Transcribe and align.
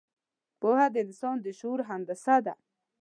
پوهه 0.59 0.87
د 0.93 0.95
انسان 1.05 1.35
د 1.41 1.47
شعور 1.59 1.79
هندسه 1.89 2.35
ده. 2.45 2.53